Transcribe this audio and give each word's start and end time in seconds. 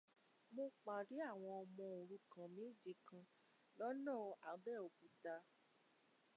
Mo 0.55 0.63
pàdé 0.83 1.15
àwọn 1.29 1.51
ọmọ 1.63 1.83
òrukàn 1.97 2.47
méje 2.55 2.91
kan 3.07 3.23
lọ́nà 3.77 4.15
Abẹ́òkuta. 4.51 5.35